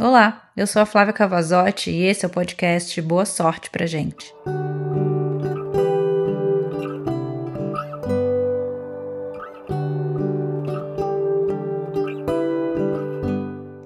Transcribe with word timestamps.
Olá, 0.00 0.48
eu 0.56 0.64
sou 0.64 0.80
a 0.80 0.86
Flávia 0.86 1.12
Cavazotti 1.12 1.90
e 1.90 2.04
esse 2.04 2.24
é 2.24 2.28
o 2.28 2.30
podcast 2.30 3.02
Boa 3.02 3.26
Sorte 3.26 3.68
pra 3.68 3.84
gente. 3.84 4.32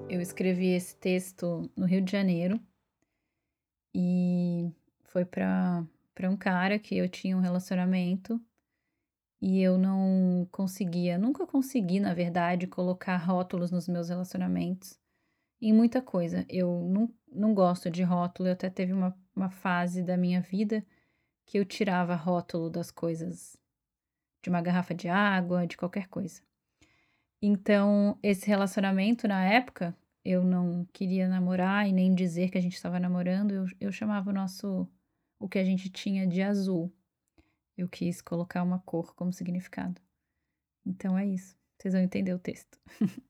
Eu 0.07 0.21
escrevi 0.21 0.67
esse 0.75 0.95
texto 0.97 1.67
no 1.75 1.87
Rio 1.87 1.99
de 1.99 2.11
Janeiro 2.11 2.59
e 3.91 4.71
foi 5.05 5.25
para 5.25 5.83
um 6.29 6.37
cara 6.37 6.77
que 6.77 6.95
eu 6.95 7.09
tinha 7.09 7.35
um 7.35 7.41
relacionamento 7.41 8.39
e 9.41 9.63
eu 9.63 9.79
não 9.79 10.47
conseguia, 10.51 11.17
nunca 11.17 11.47
consegui, 11.47 11.99
na 11.99 12.13
verdade, 12.13 12.67
colocar 12.67 13.17
rótulos 13.17 13.71
nos 13.71 13.87
meus 13.87 14.09
relacionamentos 14.09 15.01
em 15.63 15.73
muita 15.73 16.01
coisa. 16.01 16.45
Eu 16.49 16.81
não, 16.89 17.09
não 17.31 17.53
gosto 17.53 17.89
de 17.89 18.03
rótulo, 18.03 18.49
eu 18.49 18.53
até 18.53 18.69
teve 18.69 18.91
uma, 18.91 19.17
uma 19.35 19.49
fase 19.49 20.03
da 20.03 20.17
minha 20.17 20.41
vida 20.41 20.85
que 21.45 21.57
eu 21.57 21.65
tirava 21.65 22.15
rótulo 22.15 22.69
das 22.69 22.91
coisas, 22.91 23.57
de 24.41 24.49
uma 24.49 24.61
garrafa 24.61 24.93
de 24.93 25.07
água, 25.07 25.65
de 25.65 25.77
qualquer 25.77 26.07
coisa. 26.07 26.41
Então, 27.41 28.17
esse 28.21 28.45
relacionamento 28.47 29.27
na 29.27 29.45
época, 29.45 29.95
eu 30.23 30.43
não 30.43 30.85
queria 30.91 31.27
namorar 31.27 31.87
e 31.87 31.93
nem 31.93 32.13
dizer 32.13 32.49
que 32.49 32.57
a 32.57 32.61
gente 32.61 32.75
estava 32.75 32.99
namorando, 32.99 33.51
eu, 33.53 33.65
eu 33.79 33.91
chamava 33.91 34.29
o 34.31 34.33
nosso, 34.33 34.87
o 35.39 35.47
que 35.47 35.59
a 35.59 35.63
gente 35.63 35.89
tinha 35.89 36.27
de 36.27 36.41
azul. 36.41 36.91
Eu 37.77 37.87
quis 37.87 38.21
colocar 38.21 38.63
uma 38.63 38.79
cor 38.79 39.15
como 39.15 39.31
significado. 39.33 40.01
Então 40.85 41.17
é 41.17 41.25
isso. 41.25 41.57
Vocês 41.77 41.93
vão 41.93 42.03
entender 42.03 42.33
o 42.33 42.39
texto. 42.39 42.77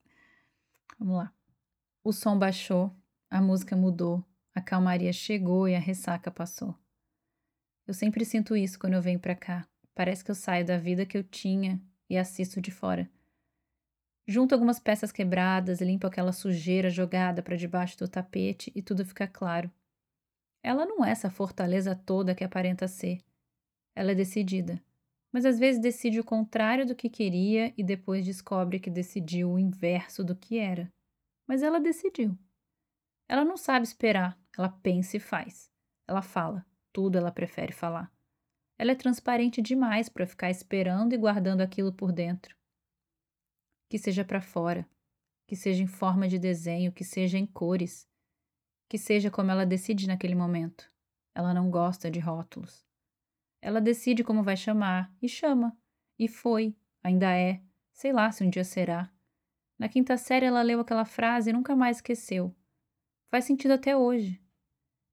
Vamos 0.99 1.17
lá. 1.17 1.33
O 2.05 2.11
som 2.11 2.37
baixou, 2.37 2.93
a 3.29 3.41
música 3.41 3.77
mudou, 3.77 4.25
a 4.53 4.59
calmaria 4.59 5.13
chegou 5.13 5.69
e 5.69 5.75
a 5.75 5.79
ressaca 5.79 6.29
passou. 6.29 6.75
Eu 7.87 7.93
sempre 7.93 8.25
sinto 8.25 8.57
isso 8.57 8.77
quando 8.77 8.95
eu 8.95 9.01
venho 9.01 9.21
para 9.21 9.33
cá. 9.33 9.65
Parece 9.95 10.21
que 10.21 10.29
eu 10.29 10.35
saio 10.35 10.65
da 10.65 10.77
vida 10.77 11.05
que 11.05 11.17
eu 11.17 11.23
tinha 11.23 11.81
e 12.09 12.17
assisto 12.17 12.59
de 12.59 12.71
fora. 12.71 13.09
Junto 14.27 14.53
algumas 14.53 14.81
peças 14.81 15.13
quebradas, 15.13 15.79
limpo 15.79 16.05
aquela 16.05 16.33
sujeira 16.33 16.89
jogada 16.89 17.41
para 17.41 17.55
debaixo 17.55 17.97
do 17.97 18.07
tapete 18.07 18.69
e 18.75 18.81
tudo 18.81 19.05
fica 19.05 19.25
claro. 19.25 19.71
Ela 20.61 20.85
não 20.85 21.05
é 21.05 21.11
essa 21.11 21.29
fortaleza 21.29 21.95
toda 21.95 22.35
que 22.35 22.43
aparenta 22.43 22.85
ser. 22.85 23.19
Ela 23.95 24.11
é 24.11 24.15
decidida, 24.15 24.83
mas 25.31 25.45
às 25.45 25.57
vezes 25.57 25.81
decide 25.81 26.19
o 26.19 26.23
contrário 26.25 26.85
do 26.85 26.95
que 26.95 27.09
queria 27.09 27.73
e 27.77 27.83
depois 27.83 28.25
descobre 28.25 28.77
que 28.77 28.89
decidiu 28.89 29.51
o 29.51 29.59
inverso 29.59 30.21
do 30.21 30.35
que 30.35 30.57
era. 30.57 30.91
Mas 31.47 31.61
ela 31.63 31.79
decidiu. 31.79 32.37
Ela 33.27 33.43
não 33.43 33.57
sabe 33.57 33.85
esperar, 33.85 34.39
ela 34.57 34.69
pensa 34.69 35.17
e 35.17 35.19
faz. 35.19 35.71
Ela 36.07 36.21
fala, 36.21 36.65
tudo 36.91 37.17
ela 37.17 37.31
prefere 37.31 37.71
falar. 37.71 38.11
Ela 38.77 38.91
é 38.91 38.95
transparente 38.95 39.61
demais 39.61 40.09
para 40.09 40.27
ficar 40.27 40.49
esperando 40.49 41.13
e 41.13 41.17
guardando 41.17 41.61
aquilo 41.61 41.93
por 41.93 42.11
dentro. 42.11 42.55
Que 43.89 43.97
seja 43.97 44.25
para 44.25 44.41
fora, 44.41 44.87
que 45.47 45.55
seja 45.55 45.83
em 45.83 45.87
forma 45.87 46.27
de 46.27 46.39
desenho, 46.39 46.91
que 46.91 47.03
seja 47.03 47.37
em 47.37 47.45
cores, 47.45 48.07
que 48.89 48.97
seja 48.97 49.29
como 49.29 49.51
ela 49.51 49.65
decide 49.65 50.07
naquele 50.07 50.35
momento. 50.35 50.91
Ela 51.35 51.53
não 51.53 51.69
gosta 51.69 52.09
de 52.09 52.19
rótulos. 52.19 52.85
Ela 53.61 53.79
decide 53.79 54.23
como 54.23 54.43
vai 54.43 54.57
chamar 54.57 55.15
e 55.21 55.29
chama. 55.29 55.77
E 56.17 56.27
foi, 56.27 56.75
ainda 57.01 57.35
é, 57.35 57.61
sei 57.91 58.11
lá 58.11 58.31
se 58.31 58.43
um 58.43 58.49
dia 58.49 58.63
será. 58.63 59.12
Na 59.83 59.89
quinta 59.89 60.15
série, 60.15 60.45
ela 60.45 60.61
leu 60.61 60.79
aquela 60.79 61.03
frase 61.03 61.49
e 61.49 61.53
nunca 61.53 61.75
mais 61.75 61.97
esqueceu. 61.97 62.55
Faz 63.29 63.43
sentido 63.43 63.71
até 63.71 63.97
hoje. 63.97 64.41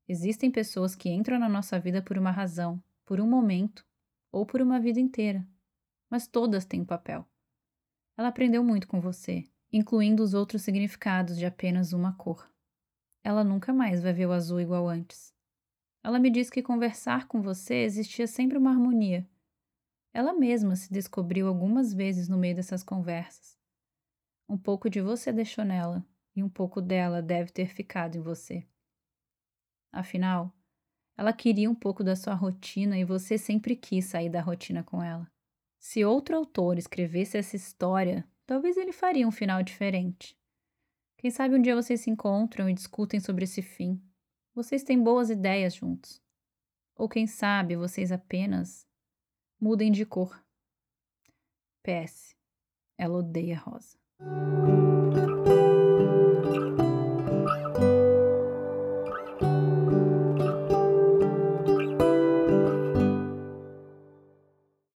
Existem 0.07 0.49
pessoas 0.49 0.95
que 0.95 1.09
entram 1.09 1.41
na 1.41 1.49
nossa 1.49 1.77
vida 1.81 2.01
por 2.01 2.17
uma 2.17 2.31
razão, 2.31 2.81
por 3.05 3.21
um 3.21 3.27
momento 3.27 3.85
ou 4.31 4.47
por 4.47 4.63
uma 4.63 4.79
vida 4.79 5.01
inteira, 5.01 5.45
mas 6.09 6.29
todas 6.29 6.65
têm 6.65 6.83
um 6.83 6.85
papel. 6.85 7.27
Ela 8.17 8.29
aprendeu 8.29 8.63
muito 8.63 8.87
com 8.87 9.01
você, 9.01 9.43
incluindo 9.73 10.23
os 10.23 10.35
outros 10.35 10.63
significados 10.63 11.37
de 11.37 11.45
apenas 11.45 11.93
uma 11.93 12.13
cor. 12.13 12.49
Ela 13.25 13.43
nunca 13.43 13.73
mais 13.73 14.01
vai 14.01 14.13
ver 14.13 14.27
o 14.27 14.33
azul 14.33 14.61
igual 14.61 14.89
antes. 14.89 15.35
Ela 16.01 16.21
me 16.21 16.31
disse 16.31 16.53
que 16.53 16.63
conversar 16.63 17.27
com 17.27 17.43
você 17.43 17.83
existia 17.83 18.29
sempre 18.29 18.57
uma 18.57 18.71
harmonia. 18.71 19.29
Ela 20.15 20.33
mesma 20.33 20.77
se 20.77 20.93
descobriu 20.93 21.49
algumas 21.49 21.93
vezes 21.93 22.29
no 22.29 22.39
meio 22.39 22.55
dessas 22.55 22.85
conversas. 22.85 23.60
Um 24.51 24.59
pouco 24.59 24.91
de 24.91 25.01
você 25.01 25.33
deixou 25.33 25.65
nela, 25.65 26.05
e 26.35 26.43
um 26.43 26.49
pouco 26.49 26.83
dela 26.83 27.23
deve 27.23 27.53
ter 27.53 27.69
ficado 27.69 28.17
em 28.17 28.21
você. 28.21 28.67
Afinal, 29.93 30.53
ela 31.17 31.33
queria 31.33 31.71
um 31.71 31.75
pouco 31.75 32.03
da 32.03 32.17
sua 32.17 32.35
rotina 32.35 32.99
e 32.99 33.05
você 33.05 33.39
sempre 33.39 33.77
quis 33.77 34.07
sair 34.07 34.29
da 34.29 34.41
rotina 34.41 34.83
com 34.83 35.01
ela. 35.01 35.31
Se 35.79 36.05
outro 36.05 36.37
autor 36.37 36.79
escrevesse 36.79 37.39
essa 37.39 37.55
história, 37.55 38.29
talvez 38.45 38.77
ele 38.77 38.93
faria 38.93 39.25
um 39.25 39.31
final 39.31 39.63
diferente. 39.63 40.37
Quem 41.17 41.31
sabe 41.31 41.55
um 41.55 41.63
dia 41.63 41.77
vocês 41.77 42.01
se 42.01 42.11
encontram 42.11 42.69
e 42.69 42.75
discutem 42.75 43.21
sobre 43.21 43.45
esse 43.45 43.63
fim. 43.63 44.03
Vocês 44.53 44.83
têm 44.83 45.01
boas 45.01 45.31
ideias 45.31 45.77
juntos. 45.77 46.21
Ou 46.97 47.09
quem 47.09 47.25
sabe 47.25 47.77
vocês 47.77 48.11
apenas 48.11 48.85
mudem 49.61 49.93
de 49.93 50.05
cor. 50.05 50.45
PS. 51.85 52.35
Ela 52.99 53.17
odeia 53.17 53.57
rosa. 53.57 54.01
Música 54.21 54.90